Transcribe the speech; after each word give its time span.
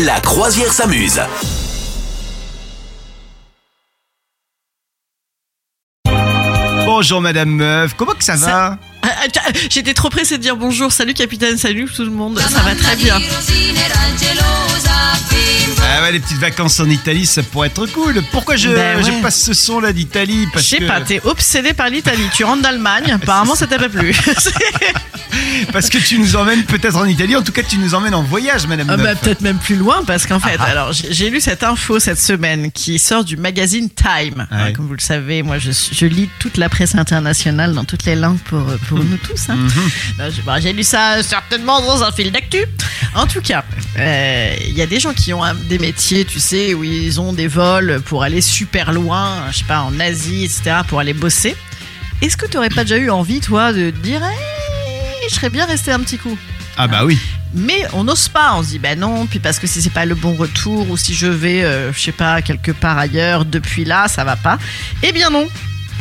La 0.00 0.20
croisière 0.20 0.72
s'amuse. 0.72 1.20
Bonjour 6.86 7.20
Madame 7.20 7.50
Meuf, 7.50 7.94
comment 7.94 8.12
que 8.14 8.24
ça 8.24 8.36
va? 8.36 8.46
ah, 8.56 8.78
tiens, 8.78 8.91
J'étais 9.70 9.94
trop 9.94 10.08
pressée 10.10 10.38
de 10.38 10.42
dire 10.42 10.56
bonjour, 10.56 10.92
salut 10.92 11.14
capitaine, 11.14 11.58
salut 11.58 11.86
tout 11.94 12.04
le 12.04 12.10
monde, 12.10 12.38
ça 12.38 12.60
va 12.60 12.74
très 12.74 12.96
bien. 12.96 13.18
Ah 15.94 16.02
ouais, 16.02 16.12
les 16.12 16.20
petites 16.20 16.38
vacances 16.38 16.80
en 16.80 16.88
Italie, 16.88 17.26
ça 17.26 17.42
pourrait 17.42 17.66
être 17.68 17.86
cool. 17.86 18.22
Pourquoi 18.30 18.56
je, 18.56 18.68
Ben 18.68 18.96
ouais. 18.96 19.02
je 19.04 19.22
passe 19.22 19.42
ce 19.42 19.52
son 19.52 19.80
là 19.80 19.92
d'Italie? 19.92 20.46
Je 20.54 20.60
sais 20.60 20.78
que, 20.78 20.86
pas, 20.86 21.00
t'es 21.00 21.20
obsédé 21.24 21.72
par 21.74 21.88
l'Italie, 21.90 22.24
tu 22.34 22.44
rentres 22.44 22.62
d'Allemagne, 22.62 23.10
apparemment 23.12 23.54
ça 23.54 23.66
t'a 23.66 23.78
pas 23.78 23.88
plu. 23.88 24.14
parce 25.72 25.88
que 25.88 25.98
tu 25.98 26.18
nous 26.18 26.36
emmènes 26.36 26.64
peut-être 26.64 26.96
en 26.96 27.04
Italie, 27.04 27.36
en 27.36 27.42
tout 27.42 27.52
cas 27.52 27.62
tu 27.62 27.76
nous 27.78 27.94
emmènes 27.94 28.14
en 28.14 28.22
voyage 28.22 28.66
Madame 28.66 28.88
Ah 28.90 28.96
bah, 28.96 29.14
peut-être 29.16 29.40
même 29.40 29.58
plus 29.58 29.76
loin 29.76 30.02
parce 30.06 30.26
qu'en 30.26 30.40
fait, 30.40 30.58
alors 30.60 30.92
j'ai 30.92 31.30
lu 31.30 31.40
cette 31.40 31.62
info 31.62 31.98
cette 31.98 32.20
semaine 32.20 32.70
qui 32.72 32.98
sort 32.98 33.24
du 33.24 33.36
magazine 33.36 33.88
Time. 33.90 34.46
Ouais. 34.50 34.72
Comme 34.72 34.86
vous 34.86 34.94
le 34.94 35.00
savez, 35.00 35.42
moi 35.42 35.58
je, 35.58 35.72
je 35.72 36.06
lis 36.06 36.28
toute 36.38 36.56
la 36.56 36.68
presse 36.68 36.94
internationale 36.94 37.74
dans 37.74 37.84
toutes 37.84 38.04
les 38.04 38.14
langues 38.14 38.38
pour, 38.44 38.64
pour 38.88 38.91
nous 38.98 39.16
tous. 39.18 39.48
hein. 39.50 39.56
Euh, 40.20 40.30
je- 40.30 40.42
bah, 40.42 40.60
j'ai 40.60 40.72
lu 40.72 40.82
ça 40.82 41.22
certainement 41.22 41.80
dans 41.80 42.02
un 42.02 42.12
fil 42.12 42.30
d'actu. 42.32 42.58
En 43.14 43.26
tout 43.26 43.40
cas, 43.40 43.64
euh, 43.98 44.54
il 44.66 44.72
y 44.74 44.82
a 44.82 44.86
des 44.86 45.00
gens 45.00 45.12
qui 45.12 45.32
ont 45.32 45.42
des 45.68 45.78
métiers, 45.78 46.24
tu 46.24 46.40
sais, 46.40 46.74
où 46.74 46.82
ils 46.84 47.20
ont 47.20 47.32
des 47.32 47.46
vols 47.46 48.00
pour 48.06 48.22
aller 48.22 48.40
super 48.40 48.92
loin, 48.92 49.44
je 49.50 49.58
sais 49.58 49.64
pas, 49.64 49.82
en 49.82 49.98
Asie, 50.00 50.44
etc., 50.44 50.76
pour 50.88 51.00
aller 51.00 51.12
bosser. 51.14 51.54
Est-ce 52.22 52.36
que 52.36 52.46
tu 52.46 52.56
aurais 52.56 52.68
pas 52.70 52.84
déjà 52.84 52.96
eu 52.98 53.10
envie, 53.10 53.40
toi, 53.40 53.72
de 53.72 53.90
te 53.90 53.96
dire, 53.98 54.22
Hey, 54.24 55.28
je 55.28 55.34
serais 55.34 55.50
bien 55.50 55.66
resté 55.66 55.90
un 55.92 56.00
petit 56.00 56.18
coup? 56.18 56.38
Ah 56.78 56.88
bah 56.88 57.04
oui. 57.04 57.18
mais 57.54 57.84
on 57.92 58.02
n'ose 58.04 58.28
pas, 58.28 58.54
on 58.54 58.62
se 58.62 58.68
dit 58.70 58.78
bah 58.78 58.96
non, 58.96 59.26
puis 59.26 59.38
parce 59.40 59.58
que 59.58 59.66
si 59.66 59.82
c'est 59.82 59.90
pas 59.92 60.06
le 60.06 60.14
bon 60.14 60.34
retour 60.34 60.88
ou 60.88 60.96
si 60.96 61.12
je 61.14 61.26
vais, 61.26 61.62
euh, 61.64 61.92
je 61.92 62.00
sais 62.00 62.12
pas, 62.12 62.40
quelque 62.40 62.72
part 62.72 62.96
ailleurs 62.96 63.44
depuis 63.44 63.84
là, 63.84 64.08
ça 64.08 64.24
va 64.24 64.36
pas. 64.36 64.58
Eh 65.02 65.12
bien 65.12 65.28
non. 65.28 65.46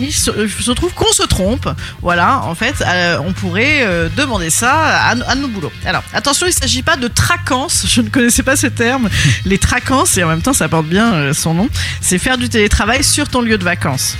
Il 0.00 0.12
se, 0.12 0.72
trouve 0.72 0.92
qu'on 0.94 1.12
se 1.12 1.22
trompe. 1.22 1.68
Voilà, 2.02 2.42
en 2.44 2.54
fait, 2.54 2.82
euh, 2.86 3.18
on 3.24 3.32
pourrait 3.32 3.82
euh, 3.82 4.08
demander 4.16 4.50
ça 4.50 4.72
à, 4.72 5.10
à 5.10 5.34
nos 5.34 5.48
boulots. 5.48 5.72
Alors, 5.84 6.02
attention, 6.14 6.46
il 6.46 6.50
ne 6.50 6.54
s'agit 6.54 6.82
pas 6.82 6.96
de 6.96 7.08
traquance. 7.08 7.86
Je 7.88 8.00
ne 8.00 8.08
connaissais 8.08 8.42
pas 8.42 8.56
ce 8.56 8.66
terme. 8.66 9.08
Les 9.44 9.58
traquances, 9.58 10.16
et 10.16 10.24
en 10.24 10.28
même 10.28 10.42
temps, 10.42 10.52
ça 10.52 10.68
porte 10.68 10.86
bien 10.86 11.12
euh, 11.14 11.34
son 11.34 11.54
nom. 11.54 11.68
C'est 12.00 12.18
faire 12.18 12.38
du 12.38 12.48
télétravail 12.48 13.04
sur 13.04 13.28
ton 13.28 13.42
lieu 13.42 13.58
de 13.58 13.64
vacances. 13.64 14.16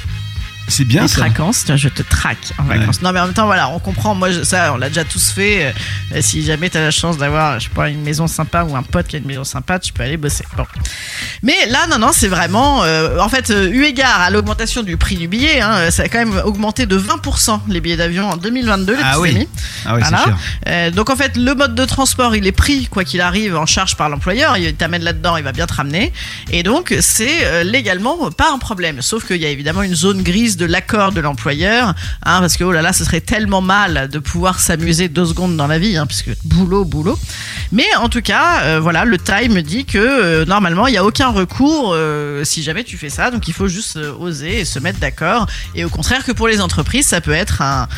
C'est 0.69 0.85
bien 0.85 1.03
Les 1.03 1.09
ça. 1.09 1.17
traquances, 1.23 1.65
tiens, 1.65 1.77
je 1.77 1.89
te 1.89 2.03
traque 2.03 2.53
en 2.59 2.65
Ouais. 2.67 2.79
vacances. 2.79 3.03
Non, 3.03 3.11
mais 3.13 3.19
en 3.21 3.25
même 3.25 3.35
temps, 3.35 3.47
voilà, 3.47 3.69
on 3.71 3.81
comprend. 3.81 4.15
Moi, 4.15 4.31
je- 4.31 4.45
ça, 4.45 4.73
on 4.73 4.77
l'a 4.77 4.89
déjà 4.89 5.03
tous 5.05 5.31
fait. 5.33 5.75
Euh, 6.15 6.21
si 6.21 6.45
jamais 6.45 6.71
tu 6.71 6.79
as 6.79 6.83
la 6.83 6.91
chance 6.93 7.19
d'avoir, 7.19 7.59
je 7.59 7.65
sais 7.65 7.75
pas, 7.75 7.89
une 7.89 8.03
maison 8.03 8.29
sympa 8.29 8.63
ou 8.63 8.77
un 8.77 8.83
pote 8.85 9.09
qui 9.09 9.17
a 9.17 9.19
une 9.19 9.27
maison 9.27 9.43
sympa, 9.43 9.79
tu 9.81 9.93
peux 9.93 10.03
aller 10.05 10.17
bosser. 10.17 10.45
Bon. 10.57 10.65
Mais 11.43 11.57
là, 11.69 11.87
non, 11.89 11.99
non, 11.99 12.11
c'est 12.13 12.29
vraiment. 12.29 12.85
euh, 12.85 13.19
en 13.19 13.29
fait, 13.29 13.51
euh, 13.51 13.69
eu 13.71 13.85
égard 13.85 14.21
à 14.21 14.31
l'augmentation 14.31 14.83
du 14.83 14.97
prix 14.97 15.17
du 15.17 15.27
billet, 15.29 15.61
hein, 15.61 15.91
ça 15.91 16.05
a 16.05 16.09
quand 16.09 16.19
même 16.19 16.41
augmenté 16.45 16.87
de 16.87 16.97
20% 16.97 17.63
les 17.69 17.81
billets 17.81 17.97
d'avion 17.97 18.29
en 18.31 18.37
2022, 18.37 18.95
les 18.95 19.01
Ah 19.03 19.11
petits 19.13 19.21
oui. 19.23 19.31
amis. 19.31 19.49
Ah 19.85 19.97
Voilà. 19.99 20.25
cher. 20.25 20.39
Euh, 20.69 20.91
donc 20.93 21.11
en 21.11 21.17
fait, 21.17 21.37
le 21.37 21.55
mode 21.55 21.75
de 21.75 21.85
transport, 21.85 22.37
il 22.37 22.47
est 22.47 22.53
pris, 22.53 22.87
quoi 22.87 23.03
qu'il 23.05 23.21
arrive, 23.21 23.57
en 23.57 23.67
charge 23.67 23.97
par 23.97 24.09
l'employeur. 24.09 24.57
Il 24.57 24.73
t'amène 24.77 25.03
là-dedans, 25.03 25.37
il 25.37 25.43
va 25.43 25.53
bien 25.53 25.67
te 25.67 25.75
ramener. 25.75 26.13
Et 26.53 26.63
donc, 26.63 26.95
c'est 27.01 27.65
légalement 27.65 28.31
pas 28.31 28.53
un 28.53 28.59
problème. 28.59 29.03
Sauf 29.03 29.27
qu'il 29.27 29.39
y 29.39 29.47
a 29.47 29.49
évidemment 29.51 29.83
une 29.83 29.95
zone 29.97 30.23
grise 30.23 30.50
de 30.57 30.67
l'accord 30.67 31.13
de 31.13 31.21
l'employeur. 31.21 31.95
Hein, 32.25 32.41
parce 32.41 32.57
que, 32.57 32.65
oh 32.65 32.73
là 32.73 32.83
là, 32.83 32.93
ce 32.93 33.05
serait 33.05 33.21
tellement 33.21 33.61
mal 33.61 34.09
de 34.09 34.19
pouvoir 34.19 34.61
s'amuser 34.61 35.09
deux 35.09 35.27
secondes 35.27 35.57
dans 35.57 35.67
la 35.67 35.79
vie, 35.79 35.97
hein, 35.97 36.07
puisque 36.07 36.31
boulot, 36.45 36.85
boulot. 36.85 37.19
Mais 37.73 37.87
en 37.97 38.09
tout 38.09 38.23
cas, 38.23 38.63
euh, 38.65 38.81
voilà, 38.81 39.05
le 39.05 39.19
Time 39.19 39.63
dit 39.63 39.85
que 39.85 39.99
euh, 39.99 40.45
normalement, 40.45 40.87
il 40.87 40.93
n'y 40.93 40.99
a 40.99 41.05
aucun 41.05 41.29
recours 41.29 41.93
euh, 41.95 42.45
si 42.45 42.63
jamais 42.63 42.85
tu 42.85 42.97
fais 42.97 43.11
ça. 43.11 43.31
Donc 43.31 43.49
il 43.49 43.55
faut 43.55 43.69
juste 43.69 43.99
oser 44.19 44.61
et 44.61 44.65
se 44.65 44.79
mettre 44.79 44.99
d'accord. 44.99 45.47
Et 45.75 45.85
au 45.85 45.89
contraire 45.89 46.25
que 46.25 46.33
pour 46.33 46.49
les 46.49 46.61
entreprises, 46.61 47.07
ça 47.07 47.21
peut 47.21 47.33
être 47.33 47.63
un, 47.63 47.89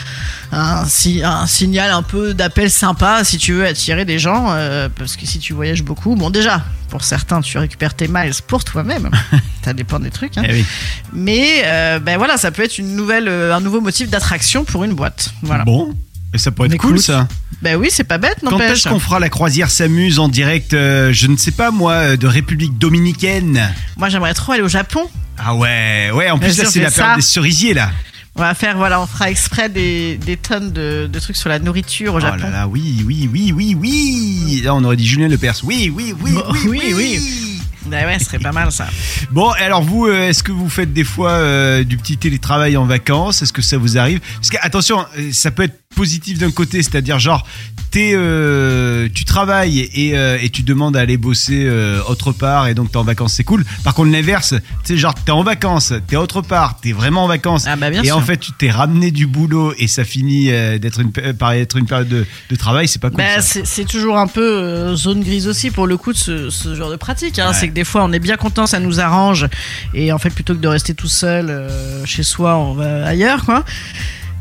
un, 0.52 0.84
un 1.24 1.46
signal 1.46 1.90
un 1.90 2.02
peu 2.02 2.34
d'appel 2.34 2.70
sympa 2.70 3.24
si 3.24 3.38
tu 3.38 3.52
veux 3.54 3.66
attirer 3.66 4.04
des 4.04 4.18
gens. 4.18 4.46
euh, 4.52 4.88
parce 4.94 5.16
que 5.16 5.26
si 5.26 5.38
tu 5.38 5.52
voyages 5.54 5.82
beaucoup, 5.82 6.14
bon 6.14 6.30
déjà, 6.30 6.62
pour 6.90 7.02
certains, 7.04 7.40
tu 7.40 7.56
récupères 7.58 7.94
tes 7.94 8.06
miles 8.08 8.32
pour 8.46 8.62
toi-même. 8.64 9.10
ça 9.64 9.72
dépend 9.72 9.98
des 9.98 10.10
trucs. 10.10 10.36
hein. 10.38 10.42
Eh 10.46 10.52
oui. 10.52 10.64
Mais 11.12 11.62
euh, 11.64 11.98
ben 11.98 12.18
voilà, 12.18 12.36
ça 12.36 12.50
peut 12.50 12.62
être 12.62 12.78
une 12.78 12.94
nouvelle, 12.94 13.28
euh, 13.28 13.54
un 13.54 13.60
nouveau 13.60 13.80
motif 13.80 14.10
d'attraction 14.10 14.64
pour 14.64 14.84
une 14.84 14.92
boîte. 14.92 15.30
Voilà. 15.42 15.64
Bon, 15.64 15.94
et 16.34 16.38
ça 16.38 16.50
pourrait 16.50 16.68
être 16.68 16.76
cool 16.76 17.00
ça. 17.00 17.26
Ben 17.62 17.76
oui, 17.76 17.88
c'est 17.90 18.04
pas 18.04 18.18
bête, 18.18 18.38
Quand 18.42 18.50
n'empêche. 18.52 18.72
est-ce 18.78 18.88
qu'on 18.88 18.98
fera 18.98 19.20
la 19.20 19.28
croisière 19.28 19.70
s'amuse 19.70 20.18
en 20.18 20.28
direct, 20.28 20.74
euh, 20.74 21.12
je 21.12 21.28
ne 21.28 21.36
sais 21.36 21.52
pas 21.52 21.70
moi, 21.70 22.16
de 22.16 22.26
République 22.26 22.76
Dominicaine? 22.76 23.70
Moi, 23.96 24.08
j'aimerais 24.08 24.34
trop 24.34 24.52
aller 24.52 24.62
au 24.62 24.68
Japon. 24.68 25.08
Ah 25.38 25.54
ouais, 25.54 26.10
ouais, 26.12 26.30
en 26.30 26.38
plus 26.38 26.58
là 26.58 26.64
c'est 26.66 26.80
la 26.80 26.90
période 26.90 27.12
ça. 27.12 27.16
des 27.16 27.22
cerisiers 27.22 27.72
là. 27.74 27.90
On 28.34 28.40
va 28.40 28.54
faire, 28.54 28.76
voilà, 28.78 29.00
on 29.00 29.06
fera 29.06 29.30
exprès 29.30 29.68
des, 29.68 30.16
des 30.16 30.38
tonnes 30.38 30.72
de, 30.72 31.06
de 31.06 31.18
trucs 31.18 31.36
sur 31.36 31.50
la 31.50 31.58
nourriture 31.58 32.14
au 32.14 32.16
Oh 32.16 32.20
Japon. 32.20 32.44
là 32.44 32.50
là, 32.50 32.66
oui, 32.68 33.02
oui, 33.06 33.28
oui, 33.30 33.52
oui, 33.54 33.76
oui. 33.78 34.62
Là, 34.64 34.74
on 34.74 34.82
aurait 34.84 34.96
dit 34.96 35.06
Julien 35.06 35.28
Lepers. 35.28 35.56
Oui, 35.64 35.92
oui, 35.94 36.14
oui, 36.22 36.32
Bon, 36.32 36.42
oui, 36.50 36.60
oui, 36.70 36.80
oui, 36.94 36.94
oui. 36.96 37.58
Ben 37.86 38.06
ouais, 38.06 38.18
ce 38.18 38.26
serait 38.26 38.38
pas 38.38 38.52
mal 38.52 38.70
ça. 38.72 38.86
Bon, 39.32 39.52
et 39.56 39.62
alors 39.62 39.82
vous, 39.82 40.06
euh, 40.06 40.28
est-ce 40.28 40.42
que 40.42 40.52
vous 40.52 40.68
faites 40.70 40.92
des 40.94 41.04
fois 41.04 41.30
euh, 41.32 41.84
du 41.84 41.96
petit 41.98 42.16
télétravail 42.16 42.76
en 42.76 42.84
vacances? 42.86 43.42
Est-ce 43.42 43.52
que 43.52 43.60
ça 43.62 43.76
vous 43.76 43.98
arrive? 43.98 44.20
Parce 44.36 44.50
que 44.50 44.56
attention, 44.62 45.04
euh, 45.18 45.30
ça 45.32 45.50
peut 45.50 45.64
être 45.64 45.81
positif 45.94 46.38
d'un 46.38 46.50
côté, 46.50 46.82
c'est-à-dire 46.82 47.18
genre 47.18 47.46
t'es, 47.90 48.12
euh, 48.14 49.08
tu 49.14 49.24
travailles 49.24 49.80
et, 49.94 50.16
euh, 50.16 50.38
et 50.40 50.48
tu 50.48 50.62
demandes 50.62 50.96
à 50.96 51.00
aller 51.00 51.18
bosser 51.18 51.64
euh, 51.66 52.00
autre 52.08 52.32
part 52.32 52.66
et 52.68 52.74
donc 52.74 52.90
t'es 52.90 52.96
en 52.96 53.04
vacances, 53.04 53.34
c'est 53.34 53.44
cool. 53.44 53.64
Par 53.84 53.94
contre 53.94 54.10
l'inverse, 54.10 54.54
tu 54.84 54.94
sais 54.94 54.96
genre 54.96 55.14
t'es 55.14 55.30
en 55.32 55.42
vacances, 55.42 55.92
t'es 56.06 56.16
autre 56.16 56.40
part, 56.40 56.80
t'es 56.80 56.92
vraiment 56.92 57.24
en 57.24 57.28
vacances 57.28 57.64
Ah 57.66 57.76
bah 57.76 57.90
bien 57.90 58.02
et 58.02 58.06
sûr. 58.06 58.16
en 58.16 58.22
fait 58.22 58.38
tu 58.38 58.52
t'es 58.52 58.70
ramené 58.70 59.10
du 59.10 59.26
boulot 59.26 59.74
et 59.78 59.88
ça 59.88 60.04
finit 60.04 60.50
euh, 60.50 60.78
d'être 60.78 61.00
une 61.00 61.12
par 61.34 61.52
être 61.52 61.76
une 61.76 61.86
période 61.86 62.08
de, 62.08 62.24
de 62.50 62.56
travail, 62.56 62.88
c'est 62.88 63.00
pas 63.00 63.10
cool. 63.10 63.20
Ça. 63.22 63.40
c'est 63.42 63.66
c'est 63.66 63.84
toujours 63.84 64.18
un 64.18 64.26
peu 64.26 64.40
euh, 64.58 64.96
zone 64.96 65.22
grise 65.22 65.46
aussi 65.46 65.70
pour 65.70 65.86
le 65.86 65.96
coup 65.96 66.12
de 66.12 66.18
ce, 66.18 66.48
ce 66.50 66.74
genre 66.74 66.90
de 66.90 66.96
pratique. 66.96 67.38
Hein. 67.38 67.48
Ouais. 67.50 67.54
C'est 67.58 67.68
que 67.68 67.74
des 67.74 67.84
fois 67.84 68.04
on 68.04 68.12
est 68.12 68.18
bien 68.18 68.36
content, 68.36 68.66
ça 68.66 68.80
nous 68.80 69.00
arrange. 69.00 69.46
Et 69.94 70.12
en 70.12 70.18
fait, 70.18 70.30
plutôt 70.30 70.54
que 70.54 70.60
de 70.60 70.68
rester 70.68 70.94
tout 70.94 71.08
seul 71.08 71.46
euh, 71.50 72.04
chez 72.06 72.22
soi, 72.22 72.56
on 72.56 72.72
va 72.74 73.06
ailleurs, 73.06 73.44
quoi. 73.44 73.64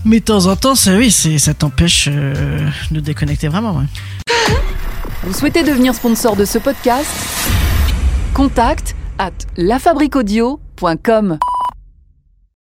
Mais 0.04 0.20
de 0.20 0.26
temps 0.26 0.48
en 0.48 0.56
temps, 0.56 0.76
ça, 0.76 0.96
oui, 0.96 1.12
ça 1.12 1.54
t'empêche 1.54 2.10
euh, 2.12 2.68
de 2.90 3.00
déconnecter 3.00 3.48
vraiment. 3.48 3.84
Vous 5.24 5.34
souhaitez 5.34 5.64
devenir 5.64 5.94
sponsor 5.94 6.36
de 6.36 6.46
ce 6.46 6.58
podcast? 6.58 7.08
Contact 8.34 8.96
à 9.20 9.30
lafabriquaudio.com. 9.58 11.38